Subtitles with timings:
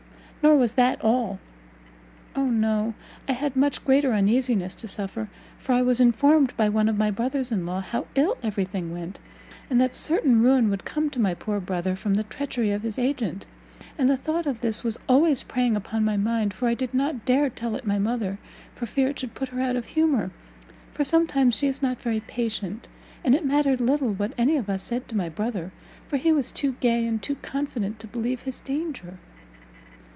[0.43, 1.37] Nor was that all
[2.35, 2.95] O no!
[3.29, 7.11] I had much greater uneasiness to suffer; for I was informed by one of my
[7.11, 9.19] brothers in law how ill every thing went,
[9.69, 12.97] and that certain ruin would come to my poor brother from the treachery of his
[12.97, 13.45] agent;
[13.99, 17.23] and the thought of this was always preying upon my mind, for I did not
[17.23, 18.39] dare tell it my mother,
[18.73, 20.31] for fear it should put her out of humour,
[20.91, 22.87] for, sometimes, she is not very patient;
[23.23, 25.71] and it mattered little what any of us said to my brother,
[26.07, 29.19] for he was too gay and too confident to believe his danger."